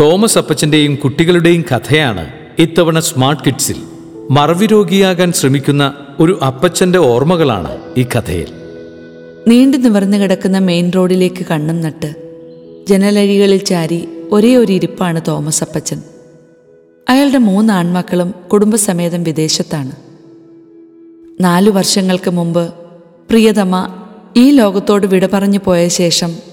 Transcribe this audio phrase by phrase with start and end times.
[0.00, 3.76] Thomas അപ്പച്ചന്റെയും കുട്ടികളുടെയും കഥയാണ് ഇത്തവണ സ്മാർട്ട് കിഡ്സിൽ.
[4.30, 8.46] മറവി രോഗിയാകാൻ ശ്രമിക്കുന്ന ഒരു അപ്പച്ചന്റെ ഓർമ്മകളാണ് ഈ കഥയിൽ.
[9.48, 12.14] നീണ്ടു നിവർന്നു കിടക്കുന്ന മെയിൻ റോഡിലേക്ക് കണ്ണും നട്ട്
[12.88, 16.02] ജനലഴികളിൽ ചാരി ഒരേ ഒരു ഇരിപ്പാണ് തോമസ് അപ്പച്ചൻ.
[17.08, 19.92] അയാളുടെ മൂന്ന് ആൺമക്കളും കുടുംബസമേതം വിദേശത്താണ്.
[21.40, 22.74] നാലു വർഷങ്ങൾക്ക് മുമ്പ്
[23.30, 23.88] പ്രിയതമ
[24.36, 26.51] ഈ ലോകത്തോട് വിട പറഞ്ഞു പോയ ശേഷം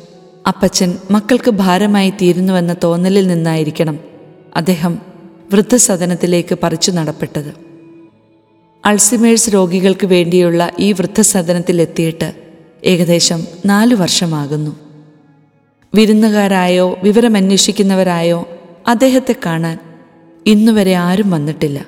[0.49, 3.99] അപ്പച്ചൻ മക്കൾക്ക് ഭാരമായി തീരുന്നുവെന്ന തോന്നലിൽ നിന്നായിരിക്കണം
[4.55, 4.99] അദ്ദേഹം
[5.53, 7.53] വൃദ്ധസദനത്തിലേക്ക് പറിച്ചു നടപ്പെട്ടത്.
[8.85, 12.33] അൾസിമേഴ്സ് രോഗികൾക്ക് വേണ്ടിയുള്ള ഈ വൃദ്ധസദനത്തിലെത്തിയിട്ട്
[12.83, 14.75] ഏകദേശം നാലു വർഷമാകുന്നു.
[15.95, 18.49] വിരുന്നുകാരായോ വിവരമന്വേഷിക്കുന്നവരായോ
[18.87, 19.77] അദ്ദേഹത്തെ കാണാൻ
[20.45, 21.85] ഇന്നുവരെ ആരും വന്നിട്ടില്ല.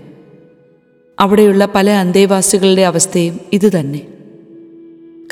[1.20, 4.02] അവിടെയുള്ള പല അന്തേവാസികളുടെ അവസ്ഥയും ഇതുതന്നെ.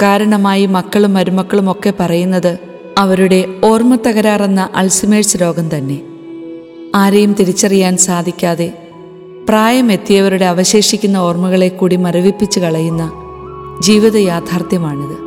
[0.01, 2.68] കാരണമായി മക്കളും മരുമക്കളും ഒക്കെ പറയുന്നത്
[2.99, 6.01] അവരുടെ ഓർമ്മ തകരാറെന്ന അൾസിമേഴ്സ് രോഗം തന്നെ.
[6.95, 8.87] ആരെയും തിരിച്ചറിയാൻ സാധിക്കാതെ
[9.49, 13.11] പ്രായമെത്തിയവരുടെ അവശേഷിക്കുന്ന ഓർമ്മകളെ കൂടി മരവിപ്പിച്ച് കളയുന്ന
[13.79, 15.17] ജീവിത യാഥാർത്ഥ്യമാണിത്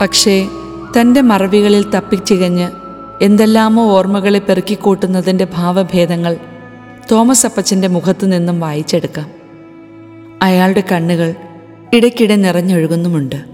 [0.00, 0.46] പക്ഷേ
[1.00, 2.68] തന്റെ മറവികളിൽ തപ്പിച്ചികഞ്ഞ്
[3.22, 6.36] എന്തെല്ലാമോ ഓർമ്മകളെ പെറുക്കിക്കൂട്ടുന്നതിന്റെ ഭാവഭേദങ്ങൾ
[7.12, 9.30] തോമസ് അപ്പച്ചന്റെ മുഖത്തു നിന്നും വായിച്ചെടുക്കാം.
[10.42, 11.34] അയാളുടെ കണ്ണുകൾ
[11.92, 13.53] ഇടയ്ക്കിടെ നിറഞ്ഞൊഴുകുന്നുമുണ്ട്.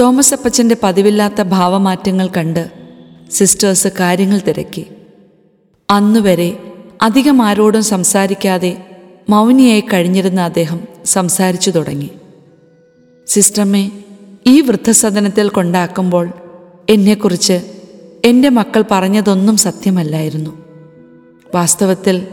[0.00, 2.70] തോമസ് അപ്പച്ചന്റെ പതിവില്ലാത്ത ഭാവമാറ്റങ്ങൾ കണ്ട്
[3.30, 4.86] സിസ്റ്റേഴ്സ് കാര്യങ്ങൾ തിരക്കി.
[5.90, 6.58] അന്നുവരെ
[7.02, 8.84] അധികം ആരോടും സംസാരിക്കാതെ
[9.28, 12.10] മൗനിയായി കഴിഞ്ഞിരുന്ന അദ്ദേഹം സംസാരിച്ചു തുടങ്ങി.
[13.26, 13.90] സിസ്റ്റമ്മേ
[14.46, 16.30] ഈ വൃദ്ധസദനത്തിൽ കൊണ്ടാക്കുമ്പോൾ
[16.88, 17.60] എന്നെക്കുറിച്ച്
[18.24, 20.50] എന്റെ മക്കൾ പറഞ്ഞതൊന്നും സത്യമല്ലായിരുന്നു.
[21.54, 22.26] വാസ്തവത്തിൽ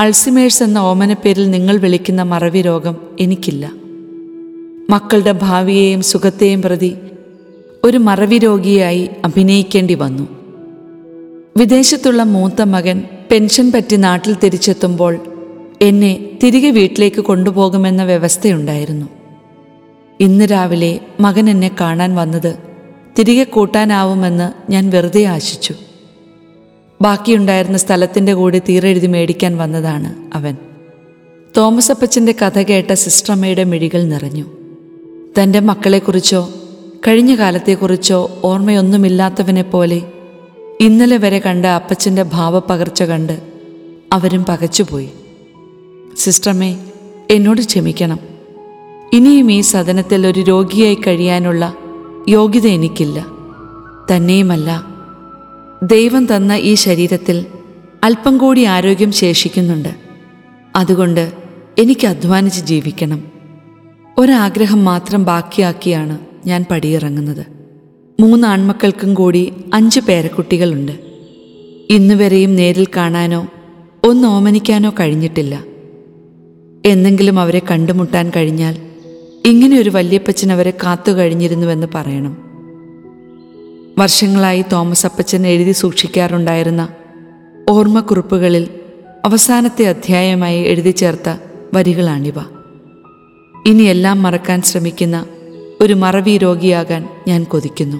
[0.00, 3.81] അൾസിമേഴ്സ് എന്ന ഓമനപ്പേരിൽ നിങ്ങൾ വിളിക്കുന്ന മറവി രോഗം എനിക്കില്ല.
[4.90, 6.96] മക്കളുടെ ഭാവിയെയും സുഖത്തെയും പ്രതി
[7.84, 10.28] ഒരു മറവി രോഗിയായി അഭിനയിക്കേണ്ടി വന്നു.
[11.56, 15.18] വിദേശത്തുള്ള മൂത്ത മകൻ പെൻഷൻ പറ്റി നാട്ടിൽ തിരിച്ചെത്തുമ്പോൾ
[15.82, 19.06] എന്നെ തിരികെ വീട്ടിലേക്ക് കൊണ്ടുപോകുമെന്ന വ്യവസ്ഥയുണ്ടായിരുന്നു.
[20.20, 22.58] ഇന്ന് രാവിലെ മകൻ എന്നെ കാണാൻ വന്നത്
[23.18, 25.74] തിരികെ കൂട്ടാനാവുമെന്ന് ഞാൻ വെറുതെ ആശിച്ചു.
[27.02, 30.56] ബാക്കിയുണ്ടായിരുന്ന സ്ഥലത്തിന്റെ കൂടെ തീരെഴുതി മേടിക്കാൻ വന്നതാണ് അവൻ.
[31.56, 34.61] തോമസ് അപ്പച്ചന്റെ കഥ കേട്ട സിസ്റ്റമ്മയുടെ മിഴികൾ നിറഞ്ഞു.
[35.38, 36.48] തന്റെ മക്കളെക്കുറിച്ചോ
[37.06, 40.02] കഴിഞ്ഞ കാലത്തെക്കുറിച്ചോ ഓർമ്മയൊന്നുമില്ലാത്തവനെ പോലെ
[40.80, 43.40] ഇന്നലെ വരെ കണ്ട അപ്പച്ചന്റെ ഭാവപ്പകർച്ച കണ്ട്
[44.12, 45.10] അവരും പകച്ചുപോയി.
[46.16, 46.78] സിസ്റ്റർമേ
[47.30, 48.18] എന്നോട് ക്ഷമിക്കണം.
[49.12, 51.74] ഇനിയും ഈ സദനത്തിൽ ഒരു രോഗിയായി കഴിയാനുള്ള
[52.28, 53.26] യോഗ്യത എനിക്കില്ല.
[54.10, 54.86] തന്നെയുമല്ല
[55.82, 57.46] ദൈവം തന്ന ഈ ശരീരത്തിൽ
[58.04, 59.88] അല്പം കൂടി ആരോഗ്യം ശേഷിക്കുന്നുണ്ട്.
[60.76, 61.32] അതുകൊണ്ട്
[61.78, 63.31] എനിക്ക് അധ്വാനിച്ച് ജീവിക്കണം.
[64.18, 67.46] ഒരാഗ്രഹം മാത്രം ബാക്കിയാക്കിയാണ് ഞാൻ പടിയിറങ്ങുന്നത്.
[68.20, 70.92] മൂന്ന് ആൺമക്കൾക്കും കൂടി അഞ്ച് പേരക്കുട്ടികളുണ്ട്.
[71.90, 73.48] ഇന്നുവരെയും നേരിൽ കാണാനോ
[74.04, 75.64] ഒന്ന് ഓമനിക്കാനോ കഴിഞ്ഞിട്ടില്ല.
[76.84, 78.76] എന്നെങ്കിലും അവരെ കണ്ടുമുട്ടാൻ കഴിഞ്ഞാൽ
[79.44, 82.36] ഇങ്ങനെ ഒരു വല്യപ്പച്ചൻ അവരെ കാത്തു കഴിഞ്ഞിരുന്നുവെന്ന് പറയണം.
[83.98, 86.88] വർഷങ്ങളായി തോമസ് അപ്പച്ചൻ എഴുതി സൂക്ഷിക്കാറുണ്ടായിരുന്ന
[87.68, 88.68] ഓർമ്മക്കുറിപ്പുകളിൽ
[89.24, 91.36] അവസാനത്തെ അധ്യായമായി എഴുതി ചേർത്ത
[91.74, 92.34] വരികളാണിവ.
[93.66, 95.26] ഇനി എല്ലാം മറക്കാൻ ശ്രമിക്കുന്ന
[95.80, 97.96] ഒരു മറവി രോഗിയാകാൻ ഞാൻ കൊതിക്കുന്നു.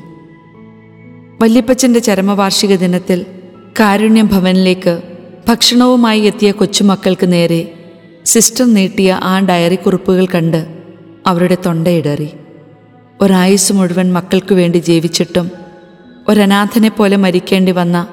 [1.43, 3.27] വല്യപ്പച്ചന്റെ ചരമവാർഷിക ദിനത്തിൽ
[3.81, 5.03] കാരുണ്യം ഭവനിലേക്ക്
[5.49, 7.75] ഭക്ഷണവുമായി എത്തിയ കൊച്ചുമക്കൾക്ക് നേരെ
[8.25, 10.67] സിസ്റ്റർ നീട്ടിയ ആ ഡയറി കുറിപ്പുകൾ കണ്ട്
[11.27, 12.29] അവരുടെ തൊണ്ടയിടറി.
[13.21, 15.51] ഒരായുസ് മുഴുവൻ മക്കൾക്കു വേണ്ടി ജീവിച്ചിട്ടും
[16.29, 18.07] ഒരനാഥനെ പോലെ മരിക്കേണ്ടി വന്ന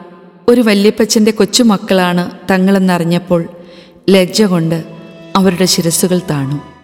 [0.47, 3.49] ഒരു വല്യപ്പച്ചന്റെ കൊച്ചുമക്കളാണ് തങ്ങളെന്നറിഞ്ഞപ്പോൾ
[4.09, 4.83] ലജ്ജ കൊണ്ട്
[5.35, 6.78] അവരുടെ ശിരസുകൾ താണു.